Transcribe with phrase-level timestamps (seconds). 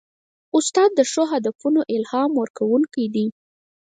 [0.57, 3.25] استاد د ښو هدفونو الهام ورکوونکی دی.